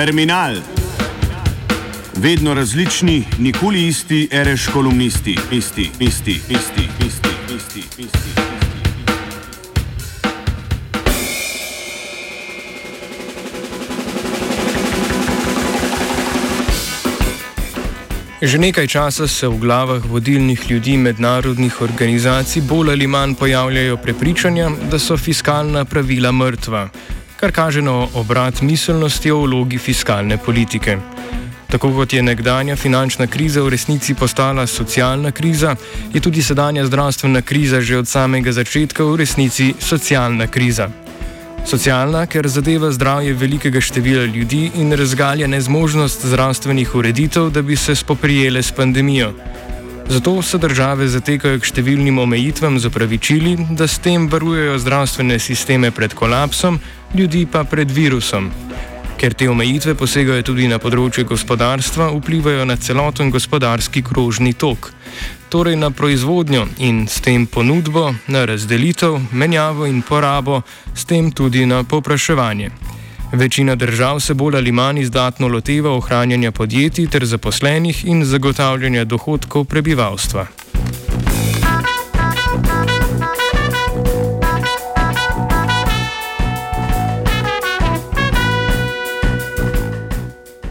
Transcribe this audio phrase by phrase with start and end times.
[0.00, 0.56] Terminal.
[2.16, 8.30] Vedno različni, nikoli isti, reš kolumnisti, isti, isti, isti, isti, isti, isti.
[18.42, 24.70] Že nekaj časa se v glavah vodilnih ljudi mednarodnih organizacij bolj ali manj pojavljajo prepričanja,
[24.90, 26.88] da so fiskalna pravila mrtva
[27.40, 30.98] kar kaže na obrat miselnosti o vlogi fiskalne politike.
[31.70, 35.76] Tako kot je nekdanja finančna kriza v resnici postala socialna kriza,
[36.12, 40.90] je tudi sedanja zdravstvena kriza že od samega začetka v resnici socialna kriza.
[41.64, 47.94] Socialna, ker zadeva zdravje velikega števila ljudi in razgalja nezmožnost zdravstvenih ureditev, da bi se
[47.94, 49.32] spoprijele s pandemijo.
[50.10, 55.92] Zato se države zatekajo k številnim omejitvam z opravičili, da s tem varujejo zdravstvene sisteme
[55.94, 56.80] pred kolapsom,
[57.14, 58.50] ljudi pa pred virusom.
[59.22, 64.90] Ker te omejitve posegajo tudi na področje gospodarstva, vplivajo na celoten gospodarski krožni tok,
[65.46, 71.68] torej na proizvodnjo in s tem ponudbo, na razdelitev, menjavo in porabo, s tem tudi
[71.70, 72.98] na popraševanje.
[73.32, 79.64] Večina držav se bolj ali manj izdatno loteva ohranjanja podjetij ter zaposlenih in zagotavljanja dohodkov
[79.64, 80.46] prebivalstva.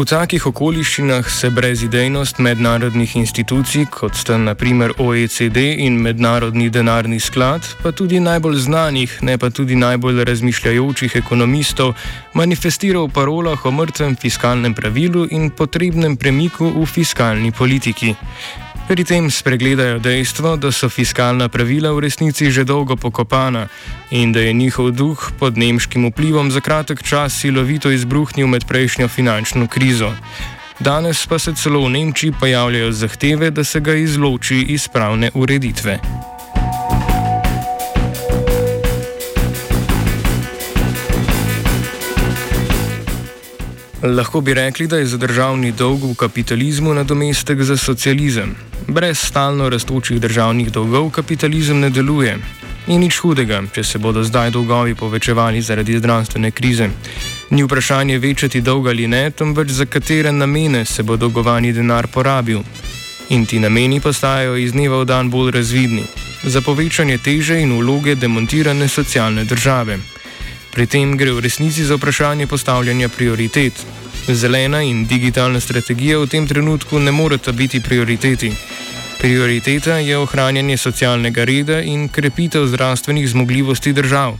[0.00, 7.68] V takih okoliščinah se brezidejnost mednarodnih institucij, kot sta naprimer OECD in Mednarodni denarni sklad,
[7.82, 11.92] pa tudi najbolj znanih, ne pa tudi najbolj razmišljajočih ekonomistov,
[12.32, 18.16] manifestira v parolah o mrtvem fiskalnem pravilu in potrebnem premiku v fiskalni politiki.
[18.88, 23.68] Pri tem spregledajo dejstvo, da so fiskalna pravila v resnici že dolgo pokopana
[24.10, 29.08] in da je njihov duh pod nemškim vplivom za kratek čas silovito izbruhnil med prejšnjo
[29.08, 30.12] finančno krizo.
[30.80, 35.98] Danes pa se celo v Nemčiji pojavljajo zahteve, da se ga izloči iz pravne ureditve.
[44.02, 48.54] Lahko bi rekli, da je za državni dolg v kapitalizmu nadomestek za socializem.
[48.88, 52.38] Brez stalno rastočih državnih dolgov kapitalizem ne deluje.
[52.86, 56.88] Ni nič hudega, če se bodo zdaj dolgovi povečevali zaradi zdravstvene krize.
[57.50, 62.62] Ni vprašanje večati dolg ali ne, temveč za katere namene se bo dolgovani denar porabil.
[63.28, 66.06] In ti nameni postajajo iz dneva v dan bolj razvidni.
[66.44, 69.98] Za povečanje teže in vloge demontirane socialne države.
[70.70, 73.72] Pri tem gre v resnici za vprašanje postavljanja prioritet.
[74.28, 78.52] Zelena in digitalna strategija v tem trenutku ne moreta biti prioriteti.
[79.18, 84.38] Prioriteta je ohranjanje socialnega reda in krepitev zdravstvenih zmogljivosti držav.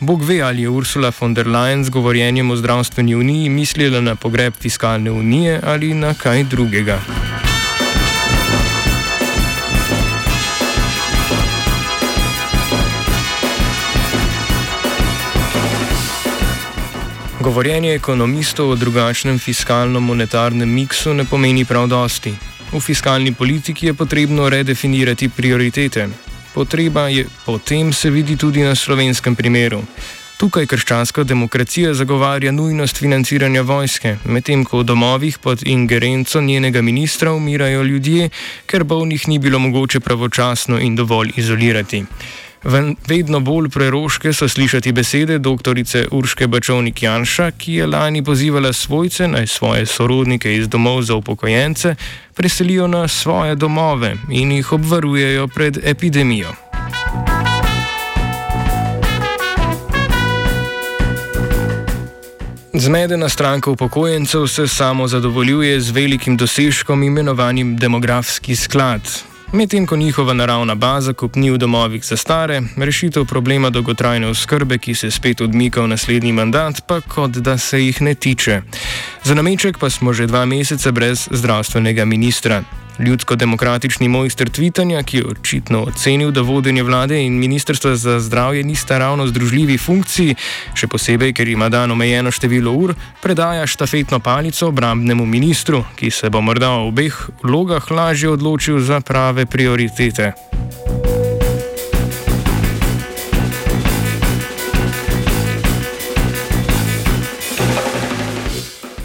[0.00, 4.14] Bog ve, ali je Ursula von der Leyen z govorjenjem o zdravstveni uniji mislila na
[4.14, 6.98] pogreb fiskalne unije ali na kaj drugega.
[17.42, 22.30] Govorjenje ekonomistov o drugačnem fiskalno-monetarnem miksu ne pomeni prav dosti.
[22.70, 26.06] V fiskalni politiki je potrebno redefinirati prioritete.
[26.54, 29.82] Potreba je potem se vidi tudi na slovenskem primeru.
[30.38, 37.32] Tukaj krščanska demokracija zagovarja nujnost financiranja vojske, medtem ko v domovih pod ingerenco njenega ministra
[37.32, 38.30] umirajo ljudje,
[38.66, 42.04] ker bolnih ni bilo mogoče pravočasno in dovolj izolirati.
[43.08, 45.74] Vedno bolj preroške so slišati besede dr.
[46.10, 51.94] Urške Bačovnik Janša, ki je lani pozivala svojce naj svoje sorodnike iz domov za upokojence
[52.34, 56.52] preselijo na svoje domove in jih obvarujejo pred epidemijo.
[62.74, 69.31] Zmedena stranka upokojencev se samo zadovoljuje z velikim dosežkom imenovanim demografski sklad.
[69.52, 74.94] Medtem ko njihova naravna baza kupni v domovih za stare, rešitev problema dolgotrajne oskrbe, ki
[74.94, 78.62] se spet odmika v naslednji mandat, pa kot da se jih ne tiče.
[79.24, 82.62] Za nameček pa smo že dva meseca brez zdravstvenega ministra.
[82.98, 88.98] Ljudsko-demokratični mojster tvitanja, ki je očitno ocenil, da vodenje vlade in ministrstva za zdravje nista
[88.98, 90.36] ravno združljivi funkciji,
[90.74, 96.30] še posebej, ker ima dan omejeno število ur, predaja štafetno palico obrambnemu ministru, ki se
[96.30, 100.32] bo morda v obeh vlogah lažje odločil za prave prioritete.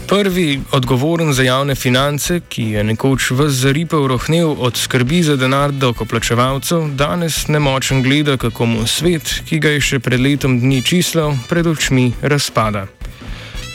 [0.08, 5.72] Prvi, odgovoren za javne finance, ki je nekoč v zaripel rohnel od skrbi za denar
[5.72, 11.36] dokoplačevalcev, danes nemočen gleda, kako mu svet, ki ga je še pred letom dni čislal,
[11.48, 12.86] pred očmi razpada.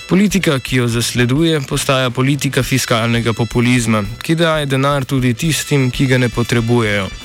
[0.09, 6.17] Politika, ki jo zasleduje, postaja politika fiskalnega populizma, ki daje denar tudi tistim, ki ga
[6.17, 7.22] ne potrebujejo.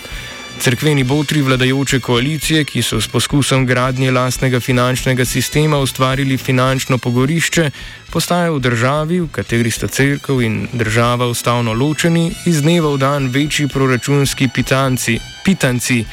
[0.59, 7.71] Cerkveni botri vladajoče koalicije, ki so s poskusom gradnje lastnega finančnega sistema ustvarili finančno pogorišče,
[8.11, 13.29] postajajo v državi, v kateri sta crkva in država ustavno ločeni, iz dneva v dan
[13.29, 15.19] večji proračunski pitanci.
[15.45, 16.05] pitanci.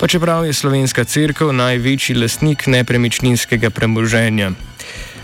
[0.00, 4.50] Pa čeprav je slovenska crkva največji lastnik nepremičninskega premoženja.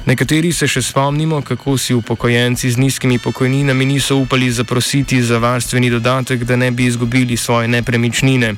[0.02, 5.90] Nekateri se še spomnimo, kako si upokojenci z nizkimi pokojninami niso upali zaprositi za varstveni
[5.90, 8.54] dodatek, da ne bi izgubili svoje nepremičnine.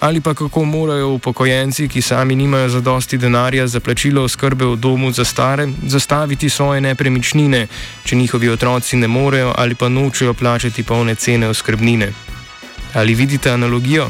[0.00, 5.12] Ali pa kako morajo upokojenci, ki sami nimajo zadosti denarja za plačilo oskrbe v domu
[5.12, 7.66] za stare, zastaviti svoje nepremičnine,
[8.04, 12.12] če njihovi otroci ne morejo ali pa nočejo plačati polne cene oskrbnine.
[12.94, 14.08] Ali vidite analogijo?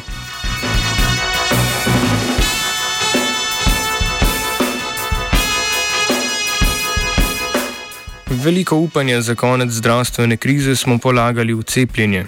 [8.31, 12.25] Veliko upanja za konec zdravstvene krize smo polagali v cepljenje.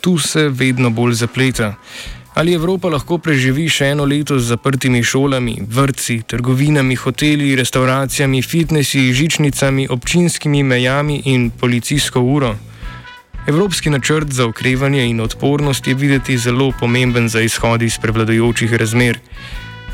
[0.00, 1.74] Tu se vedno bolj zapleta.
[2.34, 9.12] Ali Evropa lahko preživi še eno leto z zaprtimi šolami, vrtci, trgovinami, hoteli, restauracijami, fitnesi,
[9.14, 12.56] žičnicami, občinskimi mejami in policijsko uro?
[13.46, 19.18] Evropski načrt za okrevanje in odpornost je videti zelo pomemben za izhod iz prevladujočih razmer,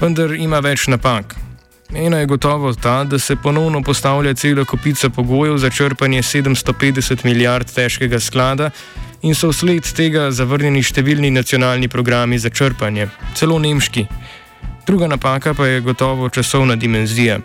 [0.01, 1.46] vendar ima več napak.
[1.95, 7.75] Ena je gotovo ta, da se ponovno postavlja cela kopica pogojev za črpanje 750 milijard
[7.75, 8.71] težkega sklada
[9.23, 14.07] in so vsled tega zavrnjeni številni nacionalni programi za črpanje, celo nemški.
[14.87, 17.39] Druga napaka pa je gotovo časovna dimenzija.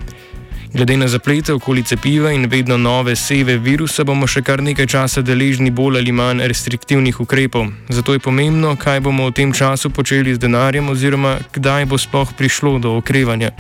[0.74, 5.22] Glede na zaplete okoli cepiva in vedno nove seve virusa bomo še kar nekaj časa
[5.22, 7.68] deležni bolj ali manj restriktivnih ukrepov.
[7.90, 12.34] Zato je pomembno, kaj bomo v tem času počeli z denarjem oziroma kdaj bo sploh
[12.38, 13.52] prišlo do okrevanja.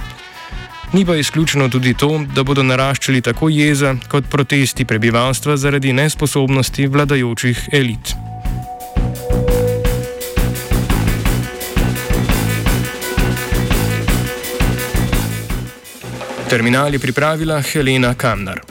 [0.94, 6.88] Ni pa izključeno tudi to, da bodo naraščali tako jeza kot protesti prebivalstva zaradi nesposobnosti
[6.88, 8.14] vladajočih elit.
[16.50, 18.71] Terminal je pripravila Helena Kamnar.